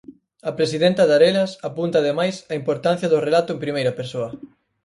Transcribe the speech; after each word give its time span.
A 0.49 0.51
presidenta 0.59 1.03
de 1.05 1.13
Arelas 1.17 1.51
apunta 1.69 1.95
ademais 1.99 2.35
a 2.51 2.53
importancia 2.61 3.11
do 3.11 3.23
relato 3.27 3.49
en 3.51 3.63
primeira 3.65 3.97
persoa. 3.99 4.29